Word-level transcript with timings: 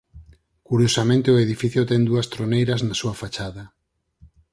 Curiosamente 0.69 1.27
o 1.33 1.41
edificio 1.45 1.81
ten 1.89 2.01
dúas 2.09 2.29
troneiras 2.33 2.81
nas 2.87 2.97
súa 3.01 3.15
fachada. 3.21 3.63